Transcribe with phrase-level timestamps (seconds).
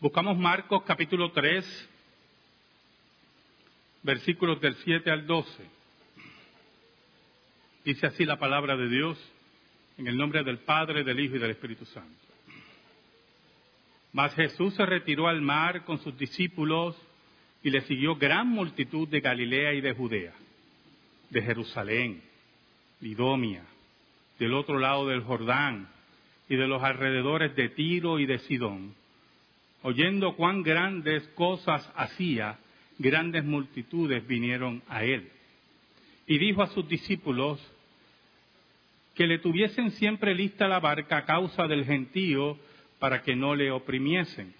[0.00, 1.90] Buscamos Marcos capítulo 3,
[4.02, 5.70] versículos del 7 al 12.
[7.84, 9.18] Dice así la palabra de Dios
[9.98, 12.08] en el nombre del Padre, del Hijo y del Espíritu Santo.
[14.14, 16.96] Mas Jesús se retiró al mar con sus discípulos
[17.62, 20.32] y le siguió gran multitud de Galilea y de Judea,
[21.28, 22.22] de Jerusalén,
[23.02, 23.66] Lidomia,
[24.38, 25.90] del otro lado del Jordán
[26.48, 28.98] y de los alrededores de Tiro y de Sidón.
[29.82, 32.58] Oyendo cuán grandes cosas hacía,
[32.98, 35.30] grandes multitudes vinieron a él.
[36.26, 37.58] Y dijo a sus discípulos
[39.14, 42.58] que le tuviesen siempre lista la barca a causa del gentío
[42.98, 44.54] para que no le oprimiesen,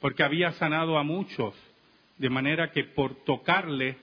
[0.00, 1.54] porque había sanado a muchos,
[2.18, 3.96] de manera que por tocarle,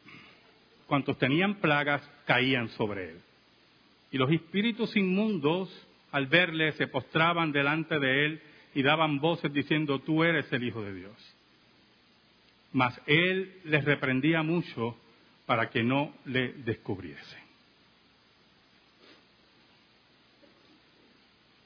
[0.85, 3.21] cuantos tenían plagas, caían sobre él.
[4.11, 5.69] Y los espíritus inmundos,
[6.11, 8.41] al verle, se postraban delante de él
[8.73, 11.35] y daban voces diciendo, tú eres el Hijo de Dios.
[12.71, 14.97] Mas él les reprendía mucho
[15.45, 17.43] para que no le descubriesen.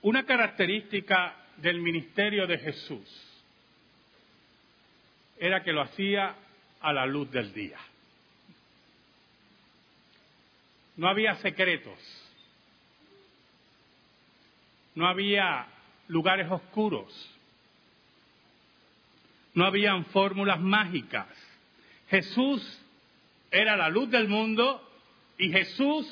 [0.01, 3.27] Una característica del ministerio de Jesús
[5.39, 6.35] era que lo hacía
[6.81, 7.79] a la luz del día.
[10.95, 11.99] No había secretos,
[14.95, 15.67] no había
[16.07, 17.07] lugares oscuros,
[19.53, 21.27] no habían fórmulas mágicas.
[22.09, 22.61] Jesús
[23.51, 24.81] era la luz del mundo
[25.37, 26.07] y Jesús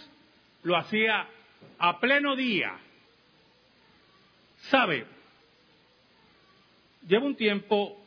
[0.64, 1.28] lo hacía
[1.78, 2.78] a pleno día.
[4.70, 5.06] ¿Sabe?
[7.08, 8.04] Llevo un tiempo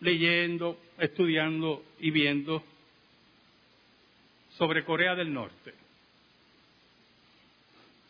[0.00, 2.64] leyendo, estudiando y viendo
[4.58, 5.74] sobre Corea del Norte.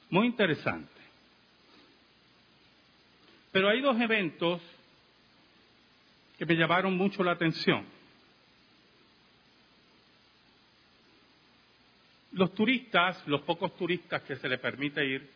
[0.09, 1.00] Muy interesante.
[3.53, 4.61] Pero hay dos eventos
[6.39, 7.85] que me llamaron mucho la atención.
[12.33, 15.29] Los turistas, los pocos turistas que se les permite ir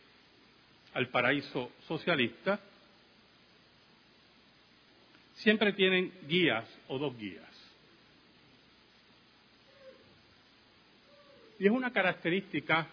[0.95, 2.61] al paraíso socialista,
[5.35, 7.45] siempre tienen guías o dos guías.
[11.59, 12.87] Y es una característica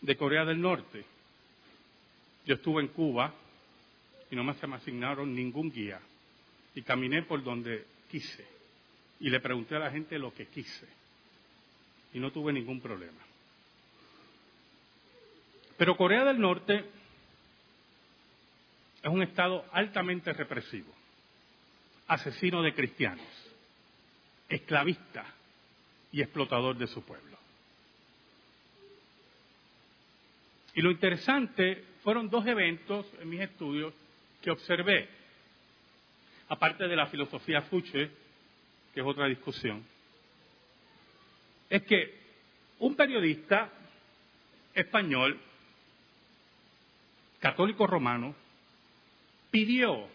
[0.00, 1.04] de Corea del Norte.
[2.44, 3.32] Yo estuve en Cuba
[4.32, 6.00] y no me se me asignaron ningún guía.
[6.74, 8.46] Y caminé por donde quise.
[9.20, 10.88] Y le pregunté a la gente lo que quise.
[12.14, 13.20] Y no tuve ningún problema.
[15.76, 16.82] Pero Corea del Norte
[19.02, 20.90] es un estado altamente represivo
[22.06, 23.26] asesino de cristianos,
[24.48, 25.26] esclavista
[26.10, 27.38] y explotador de su pueblo.
[30.74, 33.94] Y lo interesante fueron dos eventos en mis estudios
[34.42, 35.08] que observé,
[36.48, 38.10] aparte de la filosofía Fuche,
[38.92, 39.84] que es otra discusión,
[41.70, 42.20] es que
[42.80, 43.70] un periodista
[44.74, 45.40] español,
[47.38, 48.34] católico romano,
[49.50, 50.08] pidió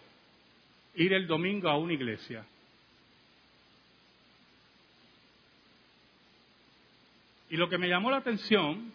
[0.95, 2.45] ir el domingo a una iglesia.
[7.49, 8.91] Y lo que me llamó la atención,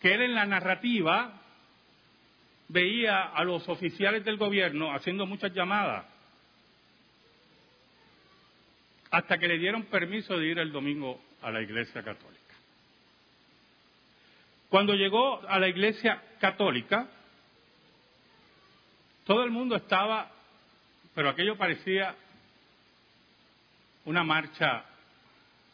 [0.00, 1.39] que él en la narrativa
[2.70, 6.06] veía a los oficiales del gobierno haciendo muchas llamadas,
[9.10, 12.38] hasta que le dieron permiso de ir el domingo a la iglesia católica.
[14.68, 17.08] Cuando llegó a la iglesia católica,
[19.24, 20.30] todo el mundo estaba,
[21.12, 22.14] pero aquello parecía
[24.04, 24.84] una marcha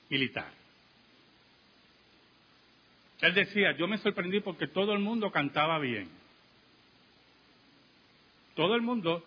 [0.09, 0.51] militar.
[3.21, 6.26] Él decía, yo me sorprendí porque todo el mundo cantaba bien.
[8.57, 9.23] Todo el mundo,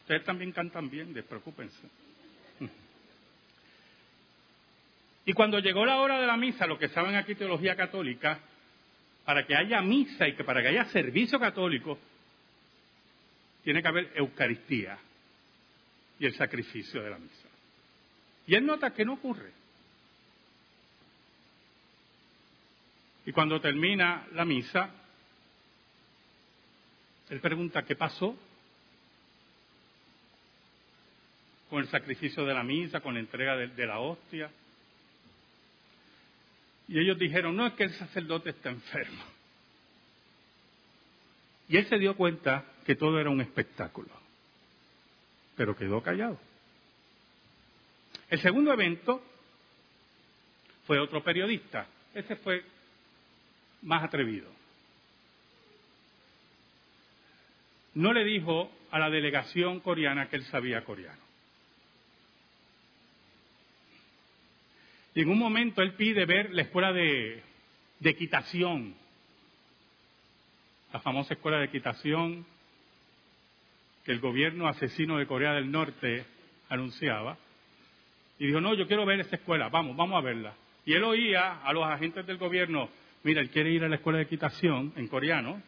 [0.00, 1.88] ustedes también cantan bien, despreocúpense.
[5.24, 8.40] Y cuando llegó la hora de la misa, lo que saben aquí teología católica,
[9.24, 11.96] para que haya misa y que para que haya servicio católico,
[13.62, 14.98] tiene que haber Eucaristía
[16.18, 17.48] y el sacrificio de la misa.
[18.48, 19.52] Y él nota que no ocurre.
[23.26, 24.90] Y cuando termina la misa,
[27.30, 28.36] él pregunta, ¿qué pasó?
[31.70, 34.50] Con el sacrificio de la misa, con la entrega de, de la hostia.
[36.88, 39.24] Y ellos dijeron, no, es que el sacerdote está enfermo.
[41.68, 44.10] Y él se dio cuenta que todo era un espectáculo,
[45.56, 46.36] pero quedó callado.
[48.28, 49.22] El segundo evento
[50.84, 52.64] fue otro periodista, ese fue
[53.82, 54.59] más atrevido.
[57.94, 61.30] No le dijo a la delegación coreana que él sabía coreano.
[65.14, 67.42] Y en un momento él pide ver la escuela de,
[68.02, 68.94] equitación,
[70.92, 72.46] la famosa escuela de equitación
[74.04, 76.24] que el gobierno asesino de Corea del Norte
[76.68, 77.36] anunciaba.
[78.38, 80.54] Y dijo, no, yo quiero ver esa escuela, vamos, vamos a verla.
[80.86, 82.88] Y él oía a los agentes del gobierno,
[83.22, 85.60] mira, él quiere ir a la escuela de equitación en coreano.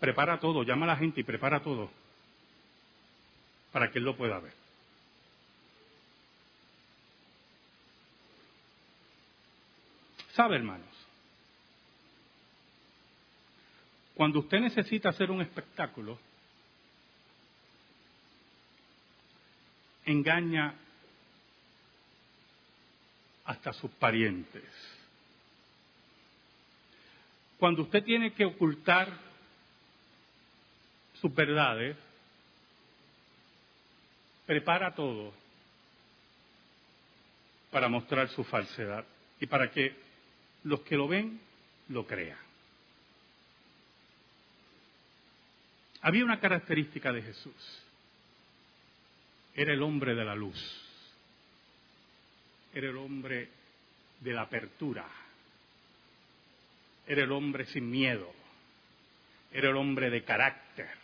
[0.00, 1.90] Prepara todo, llama a la gente y prepara todo
[3.70, 4.54] para que él lo pueda ver.
[10.32, 10.88] ¿Sabe, hermanos?
[14.14, 16.18] Cuando usted necesita hacer un espectáculo,
[20.04, 20.74] engaña
[23.44, 24.64] hasta sus parientes.
[27.58, 29.29] Cuando usted tiene que ocultar
[31.20, 31.96] sus verdades,
[34.46, 35.32] prepara todo
[37.70, 39.04] para mostrar su falsedad
[39.38, 39.94] y para que
[40.64, 41.40] los que lo ven
[41.88, 42.38] lo crean.
[46.02, 47.82] Había una característica de Jesús.
[49.54, 50.58] Era el hombre de la luz.
[52.72, 53.50] Era el hombre
[54.20, 55.06] de la apertura.
[57.06, 58.32] Era el hombre sin miedo.
[59.52, 60.99] Era el hombre de carácter.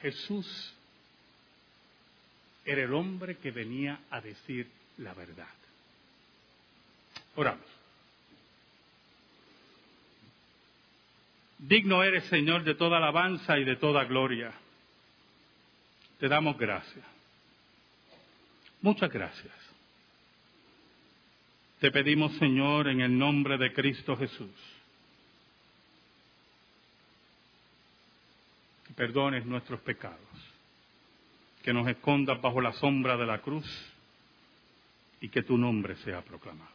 [0.00, 0.74] Jesús
[2.64, 4.68] era el hombre que venía a decir
[4.98, 5.46] la verdad.
[7.36, 7.66] Oramos.
[11.58, 14.52] Digno eres, Señor, de toda alabanza y de toda gloria.
[16.20, 17.04] Te damos gracias.
[18.80, 19.54] Muchas gracias.
[21.80, 24.50] Te pedimos, Señor, en el nombre de Cristo Jesús,
[28.98, 30.18] perdones nuestros pecados,
[31.62, 33.64] que nos escondas bajo la sombra de la cruz
[35.20, 36.72] y que tu nombre sea proclamado.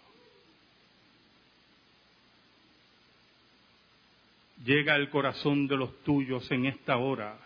[4.64, 7.38] Llega al corazón de los tuyos en esta hora.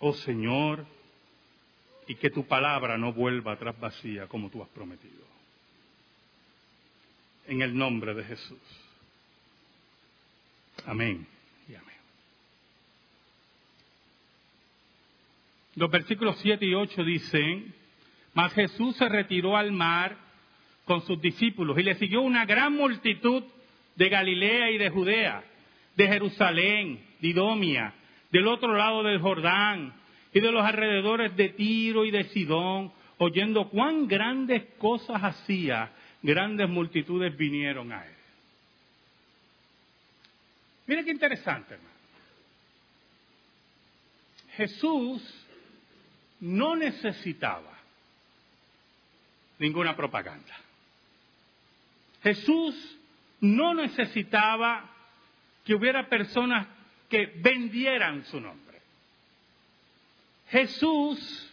[0.00, 0.84] Oh Señor,
[2.06, 5.24] y que tu palabra no vuelva atrás vacía como tú has prometido.
[7.46, 8.60] En el nombre de Jesús.
[10.84, 11.26] Amén.
[15.74, 17.74] Los versículos 7 y 8 dicen,
[18.34, 20.16] mas Jesús se retiró al mar
[20.84, 23.44] con sus discípulos y le siguió una gran multitud
[23.96, 25.44] de Galilea y de Judea,
[25.96, 27.94] de Jerusalén, de Idomia,
[28.30, 29.94] del otro lado del Jordán
[30.32, 35.92] y de los alrededores de Tiro y de Sidón, oyendo cuán grandes cosas hacía,
[36.22, 38.14] grandes multitudes vinieron a él.
[40.86, 41.92] Mire qué interesante, hermano.
[44.56, 45.41] Jesús
[46.42, 47.72] no necesitaba
[49.58, 50.54] ninguna propaganda.
[52.22, 52.98] Jesús
[53.40, 54.90] no necesitaba
[55.64, 56.66] que hubiera personas
[57.08, 58.80] que vendieran su nombre.
[60.48, 61.52] Jesús,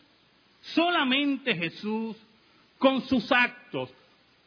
[0.62, 2.18] solamente Jesús,
[2.80, 3.94] con sus actos,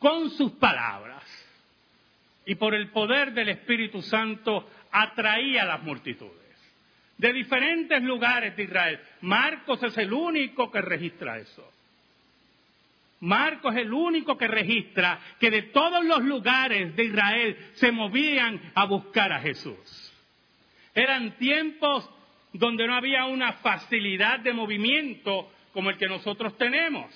[0.01, 1.23] con sus palabras
[2.47, 6.42] y por el poder del Espíritu Santo, atraía a las multitudes
[7.23, 9.01] de diferentes lugares de Israel.
[9.21, 11.65] Marcos es el único que registra eso.
[13.21, 18.61] Marcos es el único que registra que de todos los lugares de Israel se movían
[18.75, 20.13] a buscar a Jesús.
[20.97, 22.11] Eran tiempos
[22.53, 27.07] donde no había una facilidad de movimiento como el que nosotros tenemos.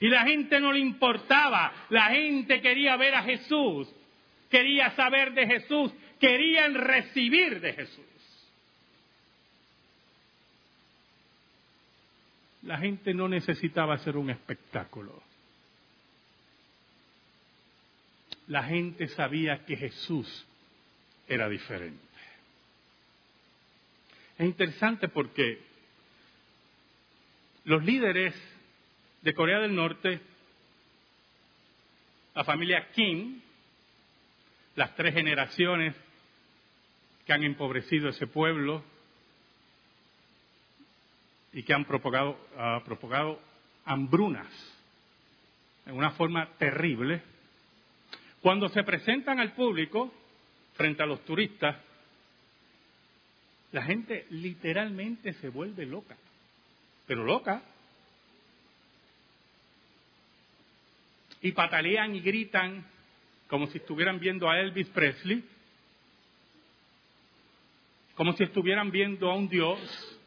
[0.00, 3.94] Y la gente no le importaba, la gente quería ver a Jesús,
[4.50, 8.06] quería saber de Jesús, querían recibir de Jesús.
[12.62, 15.22] La gente no necesitaba hacer un espectáculo.
[18.48, 20.46] La gente sabía que Jesús
[21.26, 21.98] era diferente.
[24.36, 25.60] Es interesante porque
[27.64, 28.34] los líderes
[29.22, 30.20] de Corea del Norte,
[32.34, 33.40] la familia Kim,
[34.76, 35.94] las tres generaciones
[37.26, 38.82] que han empobrecido ese pueblo,
[41.52, 42.38] y que han propagado,
[42.84, 43.40] propagado
[43.84, 44.46] hambrunas
[45.86, 47.22] en una forma terrible,
[48.40, 50.12] cuando se presentan al público
[50.74, 51.76] frente a los turistas,
[53.72, 56.16] la gente literalmente se vuelve loca,
[57.06, 57.62] pero loca.
[61.42, 62.84] Y patalean y gritan
[63.48, 65.44] como si estuvieran viendo a Elvis Presley,
[68.14, 70.19] como si estuvieran viendo a un Dios,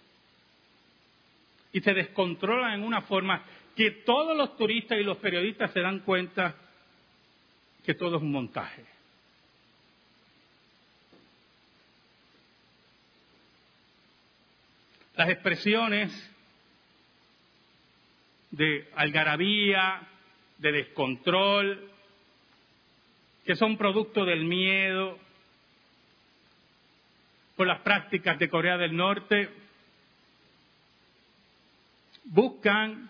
[1.74, 3.44] y se descontrolan en una forma
[3.76, 6.56] que todos los turistas y los periodistas se dan cuenta
[7.84, 8.86] que todo es un montaje.
[15.16, 16.32] Las expresiones
[18.52, 20.08] de algarabía,
[20.60, 21.90] de descontrol,
[23.46, 25.18] que son producto del miedo
[27.56, 29.63] por las prácticas de Corea del Norte,
[32.26, 33.10] buscan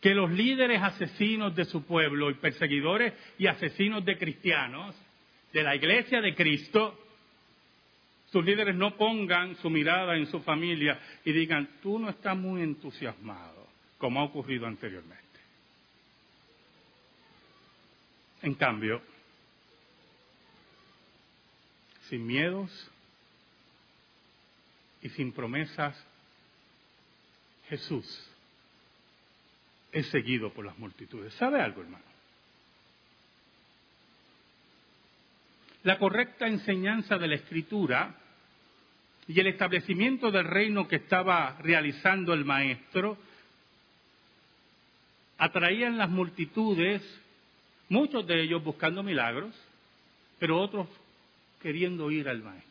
[0.00, 4.96] que los líderes asesinos de su pueblo y perseguidores y asesinos de cristianos
[5.52, 6.98] de la iglesia de Cristo,
[8.30, 12.62] sus líderes no pongan su mirada en su familia y digan, tú no estás muy
[12.62, 13.66] entusiasmado,
[13.98, 15.20] como ha ocurrido anteriormente.
[18.42, 19.02] En cambio,
[22.08, 22.90] sin miedos
[25.02, 25.96] y sin promesas,
[27.70, 28.04] Jesús
[29.92, 31.32] es seguido por las multitudes.
[31.34, 32.04] ¿Sabe algo, hermano?
[35.84, 38.16] La correcta enseñanza de la Escritura
[39.28, 43.16] y el establecimiento del reino que estaba realizando el Maestro
[45.38, 47.02] atraían las multitudes,
[47.88, 49.54] muchos de ellos buscando milagros,
[50.38, 50.88] pero otros
[51.62, 52.69] queriendo ir al Maestro.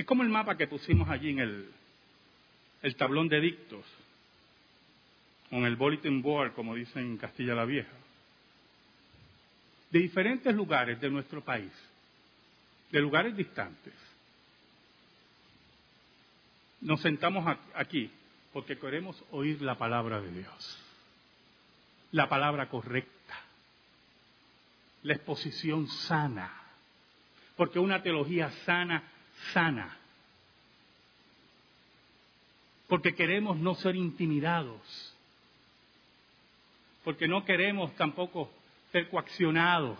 [0.00, 3.84] Es como el mapa que pusimos allí en el, tablón de dictos,
[5.50, 7.92] con el bulletin board, como dicen en Castilla la Vieja,
[9.90, 11.70] de diferentes lugares de nuestro país,
[12.90, 13.92] de lugares distantes.
[16.80, 18.10] Nos sentamos aquí
[18.54, 20.78] porque queremos oír la palabra de Dios,
[22.12, 23.38] la palabra correcta,
[25.02, 26.50] la exposición sana,
[27.54, 29.02] porque una teología sana,
[29.52, 29.96] sana,
[32.88, 35.16] porque queremos no ser intimidados,
[37.04, 38.52] porque no queremos tampoco
[38.92, 39.98] ser coaccionados,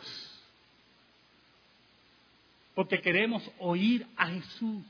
[2.75, 4.85] porque queremos oír a Jesús.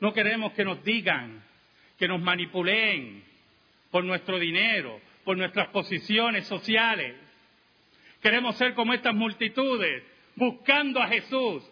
[0.00, 1.42] No queremos que nos digan,
[1.98, 3.24] que nos manipulen
[3.90, 7.16] por nuestro dinero, por nuestras posiciones sociales.
[8.20, 10.02] Queremos ser como estas multitudes,
[10.36, 11.62] buscando a Jesús.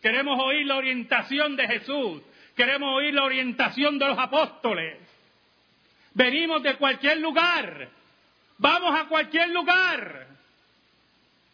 [0.00, 2.22] Queremos oír la orientación de Jesús.
[2.56, 4.98] Queremos oír la orientación de los apóstoles.
[6.14, 7.88] Venimos de cualquier lugar.
[8.58, 10.26] Vamos a cualquier lugar.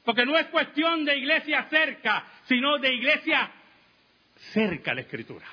[0.05, 3.51] Porque no es cuestión de iglesia cerca, sino de iglesia
[4.53, 5.47] cerca a la escritura.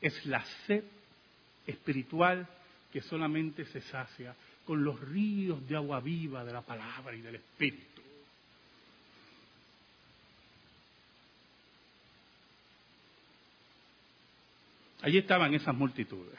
[0.00, 0.82] Es la sed
[1.66, 2.48] espiritual
[2.92, 4.34] que solamente se sacia
[4.70, 8.00] con los ríos de agua viva de la palabra y del Espíritu.
[15.02, 16.38] Allí estaban esas multitudes,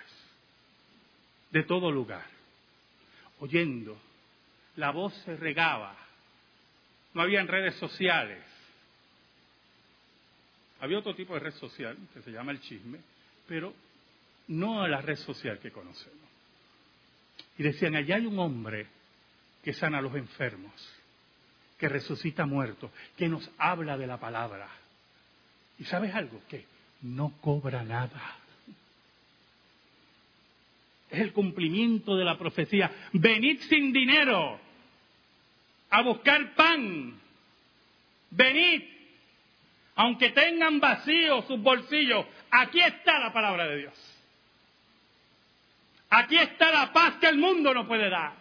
[1.50, 2.26] de todo lugar,
[3.42, 4.00] oyendo.
[4.78, 5.94] La voz se regaba.
[7.14, 8.46] No habían redes sociales.
[10.80, 13.02] Había otro tipo de red social que se llama el chisme,
[13.46, 13.74] pero
[14.48, 16.31] no a la red social que conocemos.
[17.58, 18.88] Y decían, allá hay un hombre
[19.63, 20.74] que sana a los enfermos,
[21.77, 24.67] que resucita muertos, que nos habla de la palabra.
[25.77, 26.41] ¿Y sabes algo?
[26.50, 26.65] Que
[27.01, 28.41] no cobra nada
[31.12, 32.89] es el cumplimiento de la profecía.
[33.12, 34.60] Venid sin dinero
[35.89, 37.20] a buscar pan.
[38.29, 38.84] Venid,
[39.96, 44.21] aunque tengan vacíos sus bolsillos, aquí está la palabra de Dios.
[46.13, 48.36] Aquí está la paz que el mundo no puede dar.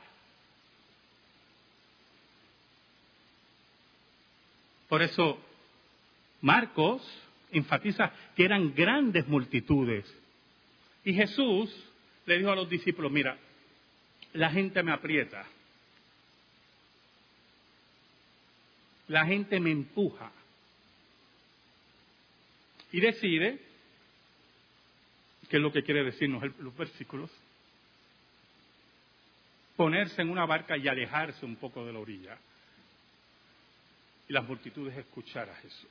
[4.89, 5.39] Por eso
[6.41, 7.01] Marcos
[7.53, 10.05] enfatiza que eran grandes multitudes.
[11.05, 11.73] Y Jesús
[12.27, 13.39] le dijo a los discípulos, mira,
[14.33, 15.47] la gente me aprieta,
[19.07, 20.33] la gente me empuja
[22.91, 23.61] y decide,
[25.49, 27.31] que es lo que quiere decirnos los versículos,
[29.81, 32.37] ponerse en una barca y alejarse un poco de la orilla
[34.29, 35.89] y las multitudes escuchar a Jesús.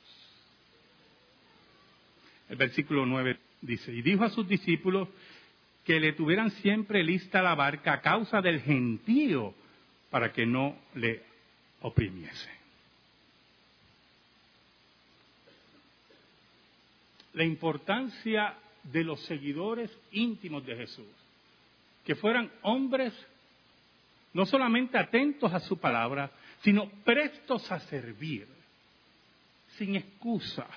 [2.49, 5.07] El versículo 9 dice, y dijo a sus discípulos,
[5.83, 9.55] que le tuvieran siempre lista la barca a causa del gentío
[10.11, 11.23] para que no le
[11.81, 12.51] oprimiese.
[17.33, 18.53] La importancia
[18.83, 21.07] de los seguidores íntimos de Jesús,
[22.05, 23.15] que fueran hombres
[24.33, 26.31] no solamente atentos a su palabra,
[26.61, 28.47] sino prestos a servir,
[29.77, 30.67] sin excusas,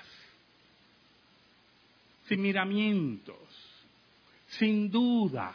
[2.27, 3.37] sin miramientos,
[4.47, 5.53] sin duda.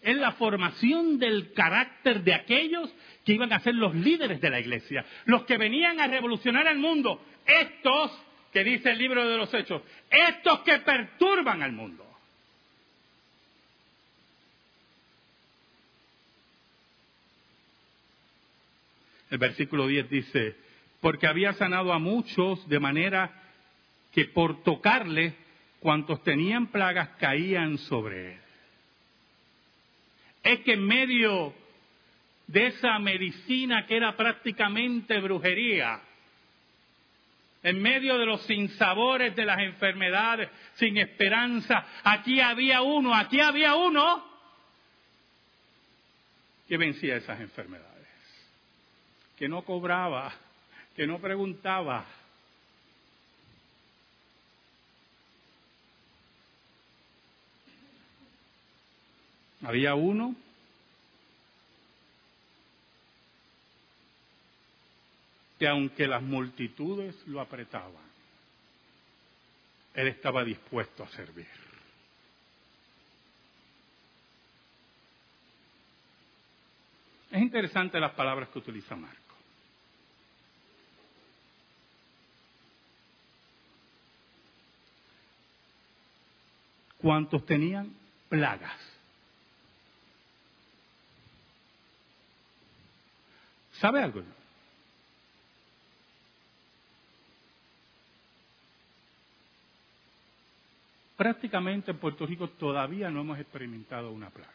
[0.00, 2.90] Es la formación del carácter de aquellos
[3.24, 6.78] que iban a ser los líderes de la iglesia, los que venían a revolucionar el
[6.78, 8.10] mundo, estos
[8.50, 12.09] que dice el libro de los hechos, estos que perturban al mundo.
[19.30, 20.56] El versículo 10 dice,
[21.00, 23.32] porque había sanado a muchos de manera
[24.12, 25.34] que por tocarle,
[25.78, 28.40] cuantos tenían plagas caían sobre él.
[30.42, 31.54] Es que en medio
[32.46, 36.00] de esa medicina que era prácticamente brujería,
[37.62, 43.74] en medio de los sinsabores de las enfermedades, sin esperanza, aquí había uno, aquí había
[43.76, 44.28] uno
[46.66, 47.89] que vencía esas enfermedades,
[49.40, 50.34] que no cobraba,
[50.94, 52.04] que no preguntaba.
[59.62, 60.36] Había uno
[65.58, 67.94] que aunque las multitudes lo apretaban,
[69.94, 71.48] él estaba dispuesto a servir.
[77.30, 79.19] Es interesante las palabras que utiliza Marco.
[87.00, 87.92] ¿Cuántos tenían
[88.28, 88.78] plagas?
[93.72, 94.22] ¿Sabe algo?
[101.20, 104.54] prácticamente en Puerto Rico todavía no hemos experimentado una plaga.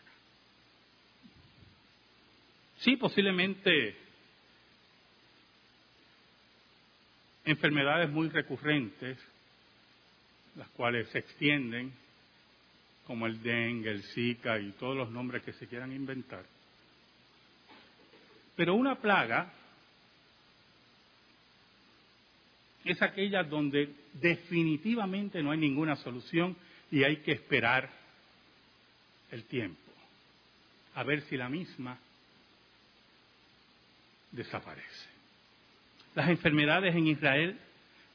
[2.78, 3.96] Sí, posiblemente
[7.44, 9.16] enfermedades muy recurrentes,
[10.56, 11.94] las cuales se extienden,
[13.06, 16.44] como el dengue, el zika y todos los nombres que se quieran inventar.
[18.56, 19.52] Pero una plaga
[22.84, 26.56] es aquella donde definitivamente no hay ninguna solución
[26.92, 27.90] y hay que esperar
[29.32, 29.92] el tiempo,
[30.94, 31.98] a ver si la misma
[34.32, 35.10] desaparece.
[36.14, 37.60] Las enfermedades en Israel,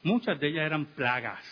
[0.03, 1.43] muchas de ellas eran plagas.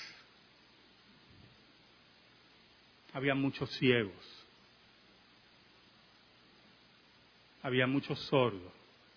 [3.13, 4.45] Había muchos ciegos,
[7.63, 8.71] había muchos sordos,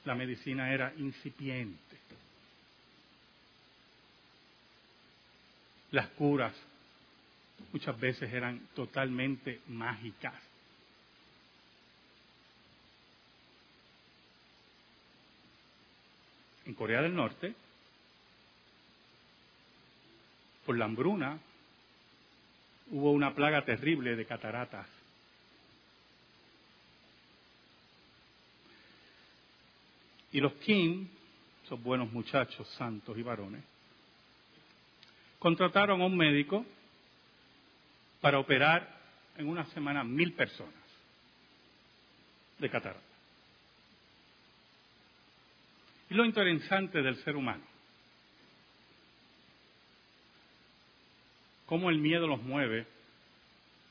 [0.05, 1.99] la medicina era incipiente.
[5.91, 6.55] Las curas
[7.73, 10.35] muchas veces eran totalmente mágicas.
[16.65, 17.55] En Corea del Norte,
[20.65, 21.39] por la hambruna,
[22.93, 24.87] hubo una plaga terrible de cataratas.
[30.31, 31.09] Y los Kim,
[31.65, 33.63] esos buenos muchachos, santos y varones,
[35.39, 36.65] contrataron a un médico
[38.21, 39.01] para operar
[39.37, 40.75] en una semana mil personas
[42.59, 43.01] de catarata.
[46.11, 47.65] Y lo interesante del ser humano,
[51.73, 52.87] cómo el miedo los mueve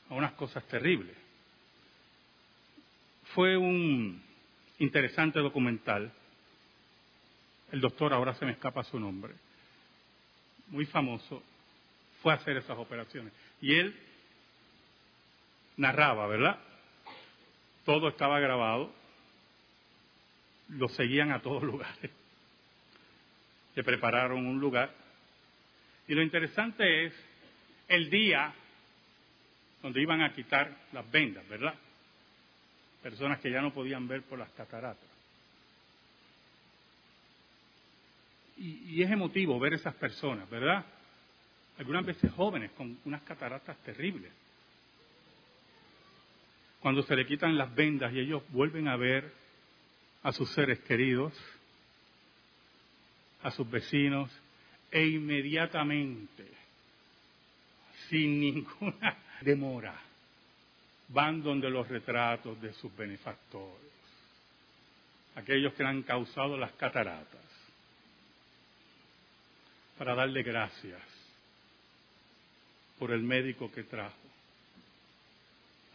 [0.08, 1.16] a unas cosas terribles.
[3.34, 4.22] Fue un
[4.78, 6.12] interesante documental,
[7.72, 9.34] el doctor, ahora se me escapa su nombre,
[10.68, 11.42] muy famoso,
[12.22, 13.32] fue a hacer esas operaciones.
[13.60, 13.98] Y él
[15.76, 16.60] narraba, ¿verdad?
[17.84, 18.94] Todo estaba grabado,
[20.68, 22.12] lo seguían a todos lugares,
[23.74, 24.94] le prepararon un lugar.
[26.06, 27.31] Y lo interesante es
[27.88, 28.52] el día
[29.82, 31.74] donde iban a quitar las vendas, ¿verdad?
[33.02, 35.12] Personas que ya no podían ver por las cataratas.
[38.62, 40.84] y, es emotivo ver esas personas, ¿verdad?
[41.78, 44.30] Algunas veces jóvenes con unas cataratas terribles.
[46.80, 49.32] Cuando se le quitan las vendas y ellos vuelven a ver
[50.22, 51.32] a sus seres queridos,
[53.42, 54.30] a sus vecinos,
[54.90, 56.46] e inmediatamente,
[58.12, 59.98] sin ninguna demora,
[61.08, 63.90] van donde los retratos de sus benefactores,
[65.34, 67.40] aquellos que han causado las cataratas
[69.96, 71.00] para darle gracias
[72.98, 74.12] por el médico que trajo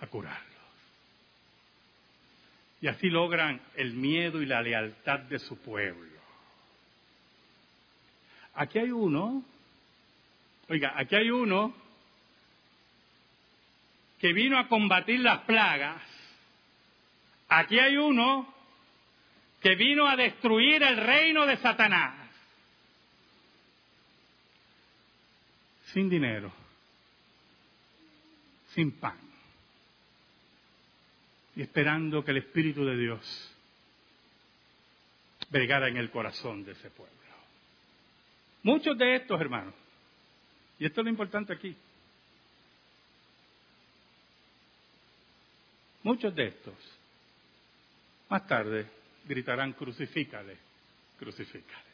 [0.02, 0.44] a curarlos.
[2.82, 6.18] Y así logran el miedo y la lealtad de su pueblo.
[8.56, 9.44] Aquí hay uno,
[10.68, 11.87] oiga, aquí hay uno
[14.20, 16.02] que vino a combatir las plagas.
[17.50, 18.54] Aquí hay uno
[19.62, 22.28] que vino a destruir el reino de Satanás.
[25.94, 26.52] Sin dinero,
[28.74, 29.18] sin pan,
[31.56, 33.56] y esperando que el Espíritu de Dios
[35.50, 37.16] bregara en el corazón de ese pueblo.
[38.64, 39.74] Muchos de estos, hermanos,
[40.78, 41.76] y esto es lo importante aquí,
[46.08, 46.74] muchos de estos,
[48.30, 48.88] más tarde
[49.26, 50.56] gritarán, crucifícale,
[51.20, 51.88] crucifícale.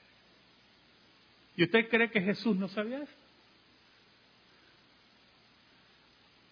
[1.58, 3.12] ¿Y usted cree que Jesús no sabía eso?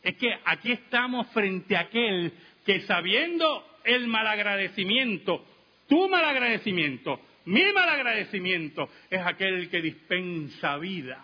[0.02, 2.34] Es que aquí estamos frente a aquel
[2.66, 5.46] que sabiendo el malagradecimiento,
[5.88, 11.24] tu malagradecimiento, mi malagradecimiento, es aquel que dispensa vida,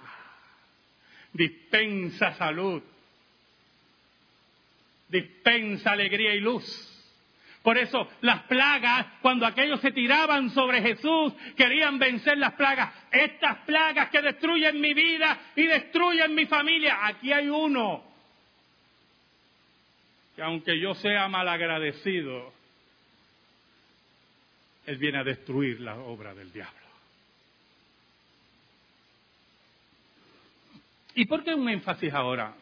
[1.34, 2.84] dispensa salud,
[5.10, 6.94] dispensa alegría y luz.
[7.64, 12.94] Por eso las plagas, cuando aquellos se tiraban sobre Jesús, querían vencer las plagas.
[13.12, 17.06] Estas plagas que destruyen mi vida y destruyen mi familia.
[17.06, 18.04] Aquí hay uno
[20.36, 22.54] que aunque yo sea malagradecido,
[24.86, 26.78] Él viene a destruir la obra del diablo.
[31.16, 32.54] ¿Y por qué un énfasis ahora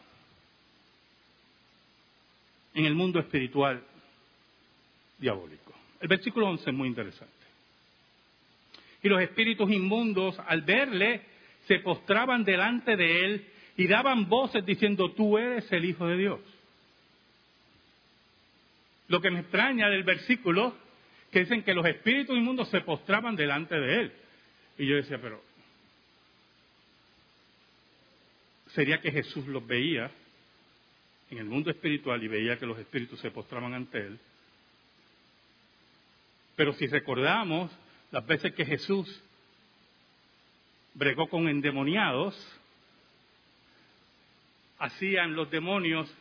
[2.76, 3.82] en el mundo espiritual
[5.18, 5.74] diabólico?
[6.00, 7.32] El versículo 11 es muy interesante.
[9.02, 11.22] Y los espíritus inmundos, al verle,
[11.66, 16.40] se postraban delante de él y daban voces diciendo, tú eres el Hijo de Dios.
[19.08, 20.76] Lo que me extraña del versículo,
[21.30, 24.12] que dicen que los espíritus inmundos se postraban delante de él.
[24.78, 25.42] Y yo decía, pero
[28.68, 30.10] sería que Jesús los veía
[31.30, 34.18] en el mundo espiritual y veía que los espíritus se postraban ante él.
[36.54, 37.70] Pero si recordamos
[38.10, 39.22] las veces que Jesús
[40.94, 42.34] bregó con endemoniados,
[44.78, 46.12] hacían los demonios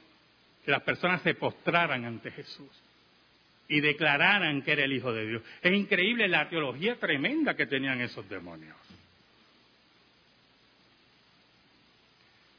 [0.65, 2.71] que las personas se postraran ante Jesús
[3.67, 5.43] y declararan que era el Hijo de Dios.
[5.61, 8.77] Es increíble la teología tremenda que tenían esos demonios.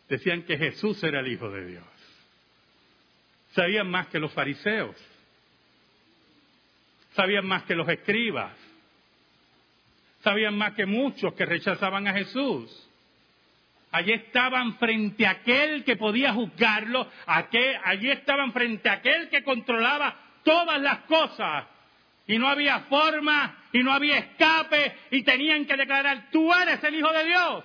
[0.08, 1.95] Decían que Jesús era el Hijo de Dios.
[3.56, 4.94] Sabían más que los fariseos.
[7.14, 8.52] Sabían más que los escribas.
[10.22, 12.86] Sabían más que muchos que rechazaban a Jesús.
[13.92, 20.14] Allí estaban frente a aquel que podía juzgarlo, allí estaban frente a aquel que controlaba
[20.44, 21.64] todas las cosas.
[22.26, 26.96] Y no había forma, y no había escape, y tenían que declarar, tú eres el
[26.96, 27.64] Hijo de Dios.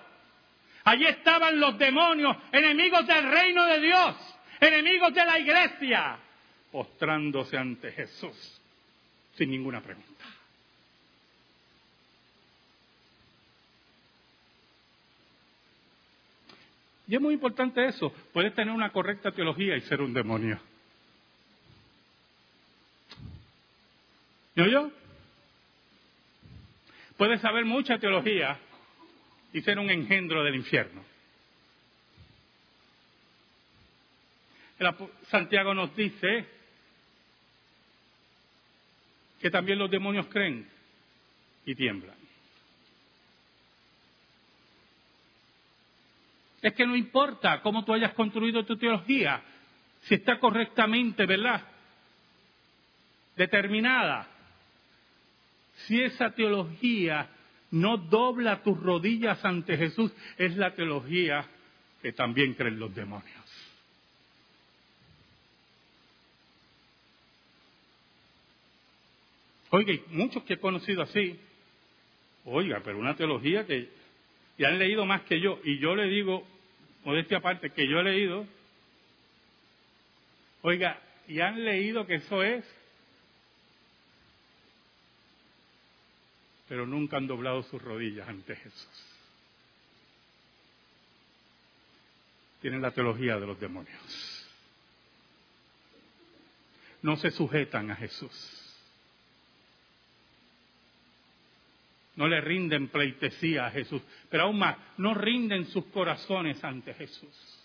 [0.86, 4.31] Allí estaban los demonios, enemigos del reino de Dios,
[4.62, 6.18] enemigos de la iglesia,
[6.72, 8.62] postrándose ante Jesús,
[9.36, 10.26] sin ninguna pregunta.
[17.08, 18.14] Y es muy importante eso.
[18.32, 20.58] Puedes tener una correcta teología y ser un demonio.
[24.56, 24.92] ¿Yo yo?
[27.18, 28.58] Puedes saber mucha teología
[29.52, 31.04] y ser un engendro del infierno.
[35.30, 36.46] Santiago nos dice
[39.40, 40.68] que también los demonios creen
[41.66, 42.16] y tiemblan.
[46.62, 49.42] Es que no importa cómo tú hayas construido tu teología,
[50.04, 51.64] si está correctamente, ¿verdad?
[53.36, 54.28] Determinada.
[55.88, 57.30] Si esa teología
[57.72, 61.46] no dobla tus rodillas ante Jesús, es la teología
[62.02, 63.41] que también creen los demonios.
[69.72, 71.40] Oiga, muchos que he conocido así,
[72.46, 73.90] oiga, pero una teología que
[74.58, 76.46] y han leído más que yo, y yo le digo,
[77.04, 78.46] modestia aparte, que yo he leído,
[80.62, 82.66] oiga, y han leído que eso es,
[86.68, 89.06] pero nunca han doblado sus rodillas ante Jesús.
[92.62, 94.48] Tienen la teología de los demonios.
[97.02, 98.61] No se sujetan a Jesús.
[102.22, 107.60] No le rinden pleitesía a Jesús, pero aún más, no rinden sus corazones ante Jesús.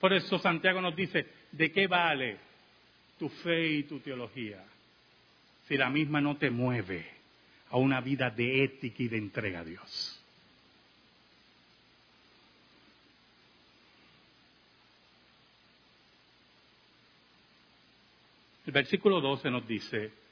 [0.00, 2.38] Por eso Santiago nos dice, ¿de qué vale
[3.18, 4.64] tu fe y tu teología
[5.68, 7.06] si la misma no te mueve
[7.68, 10.24] a una vida de ética y de entrega a Dios?
[18.64, 20.23] El versículo 12 nos dice,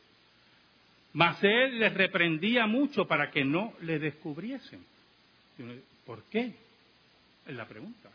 [1.13, 4.85] mas él les reprendía mucho para que no le descubriesen.
[6.07, 6.55] ¿Por qué?
[7.47, 8.11] Es la pregunta.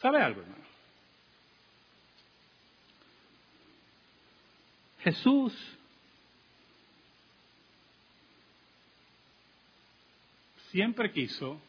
[0.00, 0.64] ¿Sabe algo, hermano?
[5.00, 5.52] Jesús
[10.70, 11.60] siempre quiso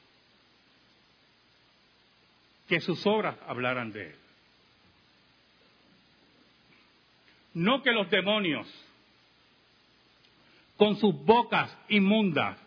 [2.68, 4.25] que sus obras hablaran de él.
[7.56, 8.68] No que los demonios,
[10.78, 12.60] con sus bocas inmundas,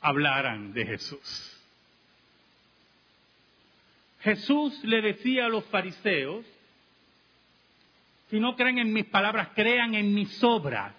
[0.00, 1.50] hablaran de Jesús.
[4.20, 6.44] Jesús le decía a los fariseos,
[8.30, 10.92] si no creen en mis palabras, crean en mis obras,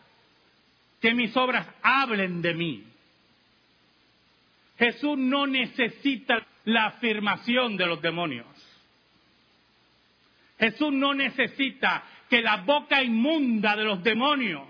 [1.01, 2.83] que mis obras hablen de mí.
[4.77, 8.47] Jesús no necesita la afirmación de los demonios.
[10.57, 14.67] Jesús no necesita que la boca inmunda de los demonios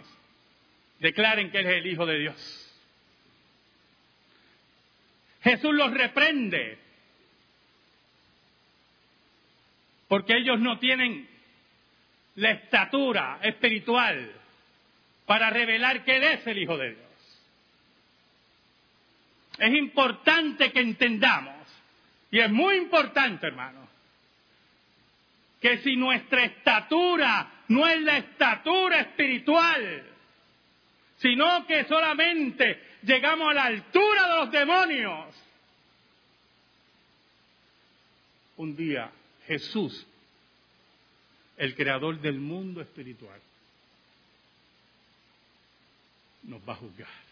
[1.00, 2.62] declaren que Él es el Hijo de Dios.
[5.44, 6.80] Jesús los reprende
[10.08, 11.28] porque ellos no tienen
[12.36, 14.32] la estatura espiritual
[15.26, 17.06] para revelar que Él es el Hijo de Dios.
[19.58, 21.56] Es importante que entendamos,
[22.30, 23.85] y es muy importante, hermano,
[25.62, 30.04] que si nuestra estatura no es la estatura espiritual,
[31.18, 35.36] sino que solamente llegamos a la altura de los demonios,
[38.58, 39.12] un día
[39.48, 40.06] Jesús,
[41.58, 43.40] el creador del mundo espiritual,
[46.44, 47.26] nos va a juzgar.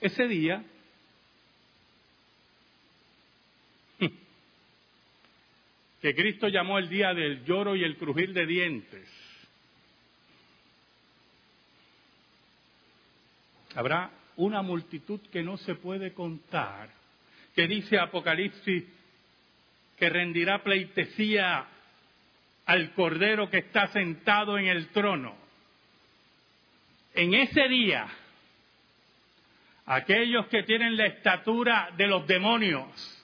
[0.00, 0.62] Ese día
[6.06, 9.08] que Cristo llamó el día del lloro y el crujir de dientes.
[13.74, 16.90] Habrá una multitud que no se puede contar,
[17.56, 18.84] que dice Apocalipsis
[19.98, 21.66] que rendirá pleitesía
[22.66, 25.36] al Cordero que está sentado en el trono.
[27.14, 28.06] En ese día,
[29.86, 33.15] aquellos que tienen la estatura de los demonios,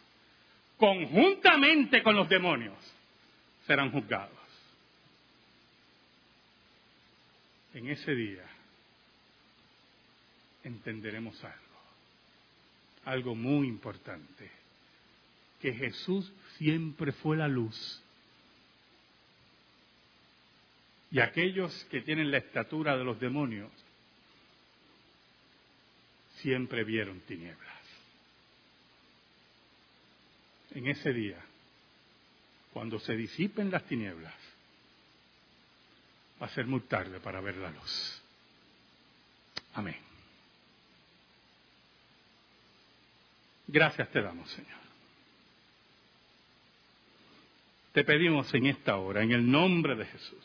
[0.82, 2.76] conjuntamente con los demonios,
[3.68, 4.36] serán juzgados.
[7.72, 8.44] En ese día
[10.64, 11.56] entenderemos algo,
[13.04, 14.50] algo muy importante,
[15.60, 18.02] que Jesús siempre fue la luz.
[21.12, 23.70] Y aquellos que tienen la estatura de los demonios
[26.40, 27.81] siempre vieron tinieblas
[30.74, 31.38] en ese día,
[32.72, 34.34] cuando se disipen las tinieblas,
[36.40, 38.22] va a ser muy tarde para ver la luz.
[39.74, 39.96] Amén.
[43.66, 44.82] Gracias te damos, Señor.
[47.92, 50.44] Te pedimos en esta hora, en el nombre de Jesús,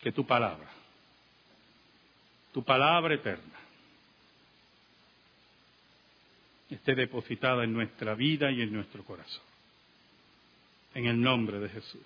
[0.00, 0.70] que tu palabra,
[2.52, 3.55] tu palabra eterna,
[6.70, 9.42] esté depositada en nuestra vida y en nuestro corazón.
[10.94, 12.02] En el nombre de Jesús.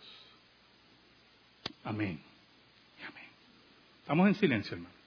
[1.85, 2.21] Amén.
[3.07, 3.25] Amén.
[4.03, 5.00] Estamos en silencio, hermano.